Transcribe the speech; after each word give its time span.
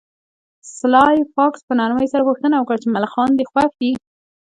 سلای 0.77 1.17
فاکس 1.33 1.61
په 1.67 1.73
نرمۍ 1.79 2.07
سره 2.13 2.27
پوښتنه 2.29 2.55
وکړه 2.57 2.77
چې 2.83 2.87
ملخان 2.95 3.29
دې 3.37 3.45
خوښ 3.51 3.71
دي 3.81 3.91